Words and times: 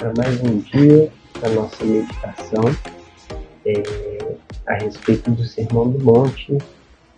para 0.00 0.14
mais 0.16 0.42
um 0.42 0.56
dia 0.60 1.12
da 1.42 1.50
nossa 1.50 1.84
meditação 1.84 2.64
é, 3.66 4.34
a 4.66 4.82
respeito 4.82 5.30
do 5.30 5.44
Sermão 5.44 5.90
do 5.90 6.02
Monte, 6.02 6.56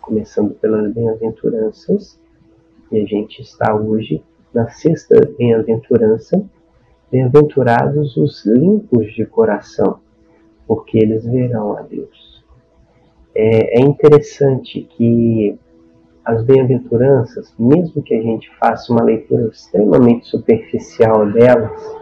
começando 0.00 0.52
pelas 0.54 0.92
bem-aventuranças. 0.92 2.18
E 2.90 3.00
a 3.00 3.06
gente 3.06 3.40
está 3.40 3.72
hoje 3.72 4.20
na 4.52 4.68
sexta 4.68 5.14
bem-aventurança. 5.38 6.44
Bem-aventurados 7.08 8.16
os 8.16 8.44
limpos 8.44 9.14
de 9.14 9.24
coração, 9.26 10.00
porque 10.66 10.98
eles 10.98 11.24
verão 11.24 11.78
a 11.78 11.82
Deus. 11.82 12.44
É, 13.32 13.80
é 13.80 13.80
interessante 13.80 14.88
que 14.96 15.56
as 16.24 16.42
bem-aventuranças, 16.42 17.54
mesmo 17.56 18.02
que 18.02 18.14
a 18.14 18.20
gente 18.20 18.50
faça 18.58 18.92
uma 18.92 19.04
leitura 19.04 19.46
extremamente 19.46 20.26
superficial 20.26 21.30
delas, 21.30 22.01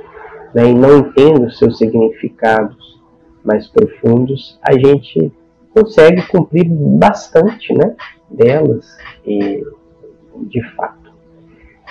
né, 0.55 0.71
e 0.71 0.75
não 0.75 0.99
entenda 0.99 1.47
os 1.47 1.59
seus 1.59 1.79
significados 1.79 3.01
mais 3.45 3.67
profundos, 3.69 4.59
a 4.63 4.73
gente 4.73 5.33
consegue 5.73 6.27
cumprir 6.29 6.69
bastante 6.69 7.73
né, 7.73 7.95
delas, 8.31 8.97
e, 9.27 9.65
de 10.43 10.63
fato. 10.75 11.13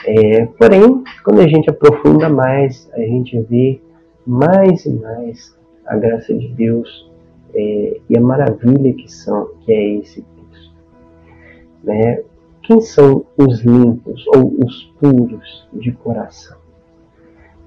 É, 0.06 0.46
porém, 0.46 1.04
quando 1.24 1.42
a 1.42 1.48
gente 1.48 1.70
aprofunda 1.70 2.30
mais, 2.30 2.90
a 2.94 3.00
gente 3.00 3.40
vê 3.42 3.82
mais 4.26 4.86
e 4.86 4.92
mais 4.92 5.58
a 5.86 5.98
graça 5.98 6.34
de 6.34 6.48
Deus 6.50 7.10
é, 7.54 8.00
e 8.10 8.18
a 8.18 8.22
maravilha 8.22 8.94
que 8.94 9.12
são, 9.12 9.50
que 9.62 9.72
é 9.72 9.96
esse 9.96 10.22
Cristo. 10.22 10.76
Né? 11.84 12.24
Quem 12.64 12.80
são 12.80 13.26
os 13.36 13.62
limpos 13.62 14.26
ou 14.28 14.56
os 14.64 14.84
puros 15.00 15.68
de 15.74 15.92
coração? 15.92 16.59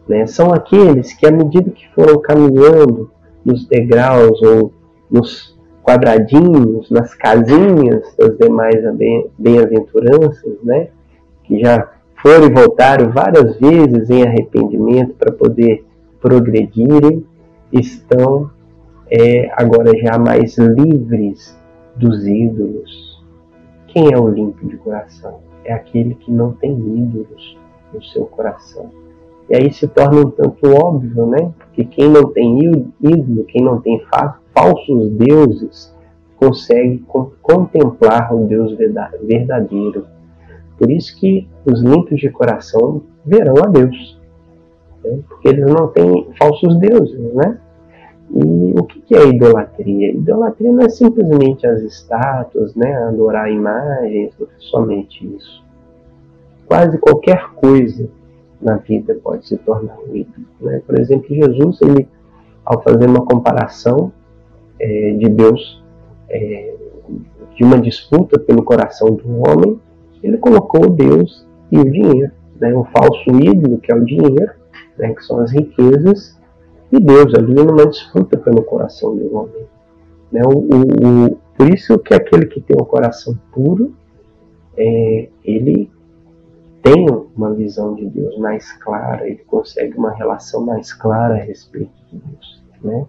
Né? 0.09 0.27
São 0.27 0.53
aqueles 0.53 1.13
que, 1.15 1.27
à 1.27 1.31
medida 1.31 1.71
que 1.71 1.89
foram 1.95 2.21
caminhando 2.21 3.11
nos 3.45 3.67
degraus 3.67 4.41
ou 4.43 4.73
nos 5.11 5.57
quadradinhos, 5.83 6.91
nas 6.91 7.15
casinhas 7.15 8.15
das 8.17 8.37
demais 8.39 8.77
bem-aventuranças, 9.39 10.57
né? 10.63 10.89
que 11.45 11.61
já 11.61 11.89
foram 12.23 12.47
e 12.47 12.53
voltaram 12.53 13.11
várias 13.11 13.57
vezes 13.59 14.09
em 14.09 14.23
arrependimento 14.23 15.15
para 15.15 15.33
poder 15.33 15.85
progredirem, 16.21 17.27
estão 17.73 18.51
é, 19.11 19.51
agora 19.57 19.91
já 19.99 20.19
mais 20.19 20.57
livres 20.57 21.59
dos 21.97 22.27
ídolos. 22.27 23.21
Quem 23.89 24.13
é 24.13 24.19
o 24.19 24.29
limpo 24.29 24.67
de 24.67 24.77
coração? 24.77 25.41
É 25.65 25.73
aquele 25.73 26.15
que 26.15 26.31
não 26.31 26.53
tem 26.53 26.73
ídolos 26.73 27.59
no 27.93 28.03
seu 28.03 28.25
coração. 28.25 28.91
E 29.49 29.57
aí 29.57 29.73
se 29.73 29.87
torna 29.89 30.21
um 30.21 30.31
tanto 30.31 30.71
óbvio, 30.71 31.27
né? 31.27 31.53
Porque 31.59 31.85
quem 31.85 32.09
não 32.09 32.33
tem 32.33 32.59
ídolo, 33.01 33.45
quem 33.45 33.63
não 33.63 33.81
tem 33.81 34.01
falsos 34.55 35.11
deuses, 35.11 35.95
consegue 36.37 37.05
contemplar 37.41 38.35
o 38.35 38.47
Deus 38.47 38.77
verdadeiro. 39.23 40.07
Por 40.77 40.91
isso 40.91 41.19
que 41.19 41.49
os 41.65 41.81
limpos 41.83 42.19
de 42.19 42.31
coração 42.31 43.03
verão 43.25 43.55
a 43.65 43.69
Deus. 43.69 44.21
Né? 45.05 45.21
Porque 45.29 45.49
eles 45.49 45.67
não 45.67 45.89
têm 45.89 46.29
falsos 46.39 46.77
deuses, 46.79 47.35
né? 47.35 47.59
E 48.35 48.73
o 48.79 48.85
que 48.85 49.15
é 49.15 49.29
idolatria? 49.29 50.13
Idolatria 50.13 50.73
não 50.73 50.85
é 50.85 50.89
simplesmente 50.89 51.67
as 51.67 51.83
estátuas, 51.83 52.75
né? 52.75 52.95
adorar 53.05 53.51
imagens, 53.51 54.33
é 54.41 54.45
somente 54.59 55.27
isso. 55.37 55.63
Quase 56.67 56.99
qualquer 56.99 57.51
coisa 57.55 58.09
na 58.63 58.77
vida 58.77 59.19
pode 59.23 59.47
se 59.47 59.57
tornar 59.59 59.99
um 59.99 60.15
ídolo. 60.15 60.47
Né? 60.61 60.81
Por 60.87 60.99
exemplo, 60.99 61.35
Jesus, 61.35 61.81
ele, 61.83 62.09
ao 62.65 62.83
fazer 62.83 63.07
uma 63.07 63.25
comparação 63.25 64.13
é, 64.81 65.13
de 65.19 65.29
Deus, 65.29 65.83
é, 66.31 66.75
de 67.57 67.65
uma 67.65 67.79
disputa 67.79 68.39
pelo 68.39 68.63
coração 68.63 69.09
do 69.09 69.29
homem, 69.49 69.79
ele 70.23 70.39
colocou 70.39 70.89
Deus 70.89 71.47
e 71.71 71.79
o 71.79 71.91
dinheiro. 71.91 72.33
Né? 72.61 72.73
O 72.75 72.85
falso 72.85 73.31
ídolo, 73.31 73.79
que 73.79 73.93
é 73.93 73.97
o 73.97 74.05
dinheiro, 74.05 74.53
né? 74.97 75.13
que 75.13 75.25
são 75.25 75.41
as 75.41 75.51
riquezas, 75.51 76.41
e 76.91 77.01
Deus 77.01 77.35
ali 77.35 77.55
numa 77.55 77.87
disputa 77.87 78.39
pelo 78.39 78.63
coração 78.63 79.17
do 79.17 79.35
homem. 79.35 79.65
Né? 80.31 80.43
O, 80.45 80.59
o, 80.59 81.27
o, 81.27 81.39
por 81.57 81.69
isso 81.73 81.99
que 81.99 82.15
aquele 82.15 82.47
que 82.47 82.61
tem 82.61 82.77
o 82.79 82.85
coração 82.85 83.37
puro, 83.53 83.95
é, 84.77 85.29
ele 85.45 85.91
tem 86.83 87.07
uma 87.37 87.55
visão 87.55 87.95
de 87.95 88.07
Deus 88.07 88.37
mais 88.39 88.73
clara, 88.73 89.27
ele 89.27 89.43
consegue 89.47 89.97
uma 89.97 90.13
relação 90.13 90.65
mais 90.67 90.93
clara 90.93 91.35
a 91.35 91.39
respeito 91.39 91.93
de 92.11 92.19
Deus. 92.19 92.63
Né? 92.83 93.07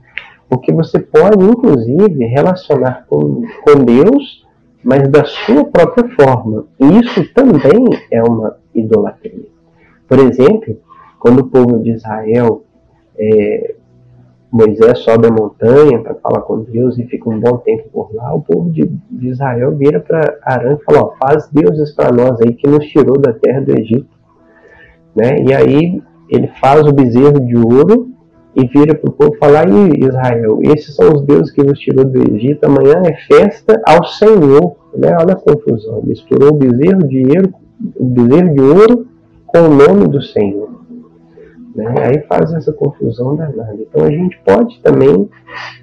Porque 0.48 0.72
você 0.72 1.00
pode, 1.00 1.44
inclusive, 1.44 2.26
relacionar 2.26 3.06
com, 3.08 3.42
com 3.64 3.84
Deus, 3.84 4.46
mas 4.84 5.10
da 5.10 5.26
sua 5.26 5.66
própria 5.66 6.08
forma. 6.16 6.66
E 6.80 7.00
isso 7.00 7.34
também 7.34 7.86
é 8.12 8.22
uma 8.22 8.58
idolatria. 8.76 9.48
Por 10.08 10.20
exemplo, 10.20 10.80
quando 11.20 11.40
o 11.40 11.48
povo 11.48 11.82
de 11.82 11.92
Israel 11.92 12.64
é, 13.18 13.76
Moisés 14.54 15.00
sobe 15.00 15.26
a 15.26 15.32
montanha 15.32 16.00
para 16.04 16.14
falar 16.14 16.42
com 16.42 16.60
Deus 16.60 16.96
e 17.00 17.06
fica 17.06 17.28
um 17.28 17.40
bom 17.40 17.58
tempo 17.58 17.90
por 17.92 18.14
lá, 18.14 18.36
o 18.36 18.42
povo 18.42 18.70
de, 18.70 18.88
Israel 19.20 19.76
vira 19.76 20.00
para 20.00 20.38
Arã 20.44 20.78
e 20.80 20.84
fala, 20.84 21.06
ó, 21.06 21.14
faz 21.20 21.50
deuses 21.52 21.92
para 21.96 22.12
nós 22.12 22.40
aí 22.40 22.54
que 22.54 22.68
nos 22.68 22.86
tirou 22.86 23.20
da 23.20 23.34
terra 23.34 23.62
do 23.62 23.72
Egito. 23.72 24.06
Né? 25.16 25.42
E 25.42 25.54
aí 25.56 26.04
ele 26.30 26.52
faz 26.62 26.86
o 26.86 26.94
bezerro 26.94 27.40
de 27.40 27.58
ouro 27.58 28.10
e 28.56 28.68
vira 28.68 28.94
para 28.94 29.10
o 29.10 29.14
povo 29.14 29.36
falar, 29.40 29.68
e 29.68 30.06
Israel, 30.06 30.60
esses 30.62 30.96
são 30.96 31.12
os 31.14 31.24
deuses 31.24 31.52
que 31.52 31.64
nos 31.64 31.80
tirou 31.80 32.06
do 32.06 32.36
Egito, 32.36 32.64
amanhã 32.66 33.02
é 33.08 33.16
festa 33.26 33.82
ao 33.88 34.04
Senhor. 34.04 34.76
Né? 34.96 35.18
Olha 35.20 35.34
a 35.34 35.36
confusão, 35.36 36.04
misturou 36.04 36.50
o 36.50 36.58
bezerro 36.58 37.08
de 37.08 37.26
ouro, 37.26 37.54
o 37.96 38.06
bezerro 38.06 38.54
de 38.54 38.62
ouro 38.62 39.08
com 39.48 39.62
o 39.62 39.70
nome 39.70 40.08
do 40.08 40.22
Senhor. 40.22 40.73
Né? 41.76 41.94
Aí 42.00 42.22
faz 42.28 42.54
essa 42.54 42.72
confusão 42.72 43.36
danada. 43.36 43.78
Então 43.80 44.06
a 44.06 44.12
gente 44.12 44.40
pode 44.46 44.80
também, 44.82 45.30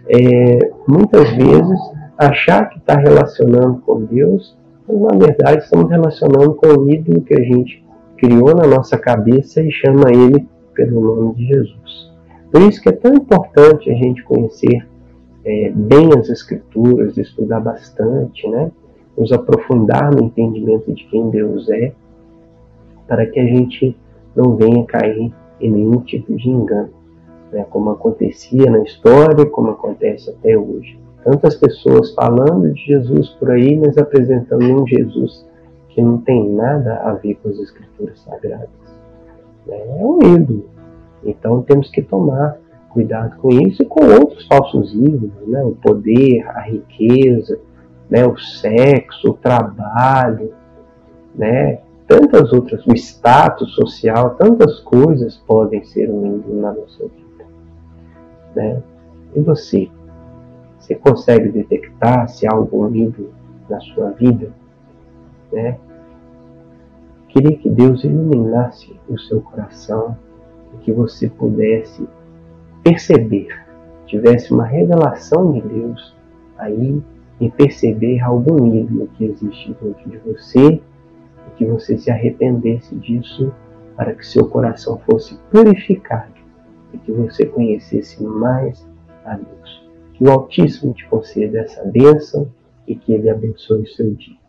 é, 0.08 0.70
muitas 0.86 1.28
vezes, 1.30 1.80
achar 2.16 2.68
que 2.68 2.78
está 2.78 2.94
relacionando 2.96 3.80
com 3.80 4.04
Deus, 4.04 4.56
mas 4.86 5.00
na 5.00 5.18
verdade 5.18 5.64
estamos 5.64 5.90
relacionando 5.90 6.54
com 6.54 6.66
o 6.66 6.90
ídolo 6.90 7.22
que 7.22 7.34
a 7.34 7.42
gente 7.42 7.84
criou 8.16 8.54
na 8.54 8.66
nossa 8.66 8.98
cabeça 8.98 9.62
e 9.62 9.70
chama 9.70 10.10
ele 10.10 10.46
pelo 10.74 11.00
nome 11.00 11.34
de 11.34 11.46
Jesus. 11.46 12.10
Por 12.52 12.62
isso 12.62 12.82
que 12.82 12.88
é 12.88 12.92
tão 12.92 13.14
importante 13.14 13.90
a 13.90 13.94
gente 13.94 14.22
conhecer 14.24 14.86
é, 15.44 15.72
bem 15.74 16.10
as 16.18 16.28
Escrituras, 16.28 17.16
estudar 17.16 17.60
bastante, 17.60 18.46
né? 18.48 18.70
nos 19.16 19.32
aprofundar 19.32 20.14
no 20.14 20.24
entendimento 20.24 20.92
de 20.92 21.04
quem 21.04 21.30
Deus 21.30 21.68
é, 21.70 21.92
para 23.06 23.26
que 23.26 23.40
a 23.40 23.44
gente 23.44 23.96
não 24.36 24.56
venha 24.56 24.84
cair 24.84 25.32
em 25.60 25.70
nenhum 25.70 26.00
tipo 26.00 26.34
de 26.34 26.48
engano, 26.48 26.90
né, 27.52 27.64
como 27.70 27.90
acontecia 27.90 28.70
na 28.70 28.82
história, 28.82 29.46
como 29.46 29.70
acontece 29.70 30.30
até 30.30 30.56
hoje. 30.56 30.98
Tantas 31.24 31.56
pessoas 31.56 32.14
falando 32.14 32.72
de 32.72 32.80
Jesus 32.86 33.28
por 33.30 33.50
aí, 33.50 33.76
mas 33.76 33.98
apresentando 33.98 34.64
um 34.64 34.86
Jesus 34.86 35.46
que 35.90 36.00
não 36.00 36.18
tem 36.18 36.48
nada 36.48 36.96
a 37.04 37.12
ver 37.14 37.34
com 37.42 37.48
as 37.50 37.58
Escrituras 37.58 38.18
Sagradas. 38.20 38.68
Né? 39.66 39.76
É 39.76 40.04
um 40.04 40.18
ídolo. 40.36 40.70
Então 41.24 41.62
temos 41.62 41.90
que 41.90 42.00
tomar 42.00 42.56
cuidado 42.90 43.36
com 43.36 43.50
isso 43.50 43.82
e 43.82 43.86
com 43.86 44.04
outros 44.04 44.46
falsos 44.46 44.94
ídolos, 44.94 45.46
né? 45.46 45.62
o 45.62 45.72
poder, 45.72 46.46
a 46.48 46.62
riqueza, 46.62 47.58
né? 48.08 48.26
o 48.26 48.36
sexo, 48.38 49.30
o 49.30 49.34
trabalho, 49.34 50.52
né? 51.34 51.80
Tantas 52.10 52.52
outras, 52.52 52.84
o 52.88 52.92
status 52.92 53.72
social, 53.72 54.34
tantas 54.34 54.80
coisas 54.80 55.36
podem 55.46 55.84
ser 55.84 56.10
um 56.10 56.38
ídolo 56.38 56.60
na 56.60 56.72
nossa 56.72 57.04
vida. 57.04 57.46
Né? 58.56 58.82
E 59.36 59.40
você? 59.40 59.88
Você 60.76 60.96
consegue 60.96 61.50
detectar 61.50 62.28
se 62.28 62.48
há 62.48 62.52
algum 62.52 62.92
ídolo 62.92 63.30
na 63.68 63.78
sua 63.78 64.10
vida? 64.10 64.50
Né? 65.52 65.78
Queria 67.28 67.56
que 67.56 67.70
Deus 67.70 68.02
iluminasse 68.02 68.92
o 69.08 69.16
seu 69.16 69.40
coração 69.40 70.16
e 70.74 70.78
que 70.78 70.90
você 70.90 71.28
pudesse 71.28 72.08
perceber, 72.82 73.56
tivesse 74.06 74.52
uma 74.52 74.66
revelação 74.66 75.52
de 75.52 75.60
Deus 75.60 76.12
aí 76.58 77.00
e 77.38 77.48
perceber 77.48 78.18
algum 78.18 78.66
ídolo 78.74 79.08
que 79.16 79.26
existe 79.26 79.76
dentro 79.80 80.10
de 80.10 80.18
você 80.18 80.82
que 81.60 81.66
você 81.66 81.98
se 81.98 82.10
arrependesse 82.10 82.96
disso 82.96 83.52
para 83.94 84.14
que 84.14 84.26
seu 84.26 84.48
coração 84.48 84.98
fosse 85.00 85.38
purificado 85.50 86.32
e 86.90 86.96
que 86.96 87.12
você 87.12 87.44
conhecesse 87.44 88.22
mais 88.22 88.88
a 89.26 89.34
Deus. 89.34 89.86
Que 90.14 90.24
o 90.24 90.30
Altíssimo 90.30 90.94
te 90.94 91.06
conceda 91.06 91.58
essa 91.58 91.84
bênção 91.84 92.50
e 92.86 92.96
que 92.96 93.12
Ele 93.12 93.28
abençoe 93.28 93.82
o 93.82 93.88
seu 93.88 94.14
dia. 94.14 94.39